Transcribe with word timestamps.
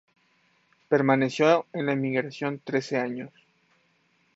Permaneció 0.89 1.67
en 1.73 1.85
la 1.85 1.91
emigración 1.91 2.57
trece 2.65 2.97
años. 2.97 3.29